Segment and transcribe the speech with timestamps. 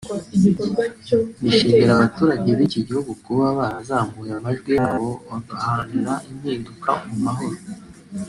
[1.41, 7.57] rishimira abaturage b’iki gihugu kuba barazamuye amajwi yabo bagaharanira impinduka mu mahoro